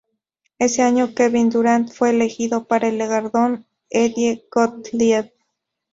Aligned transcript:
Ese 0.57 0.81
año 0.81 1.13
Kevin 1.13 1.51
Durant 1.51 1.91
fue 1.91 2.09
elegido 2.09 2.65
para 2.65 2.87
el 2.87 2.97
galardón 2.97 3.67
Eddie 3.91 4.47
Gottlieb. 4.51 5.31